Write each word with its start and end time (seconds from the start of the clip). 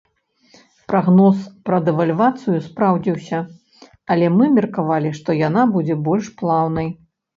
Прагноз 0.91 1.37
пра 1.69 1.77
дэвальвацыю 1.89 2.57
спраўдзіўся, 2.69 3.41
але 4.15 4.33
мы 4.39 4.45
меркавалі, 4.57 5.13
што 5.19 5.29
яна 5.47 5.61
будзе 5.77 5.95
больш 6.09 6.25
плаўнай. 6.41 6.87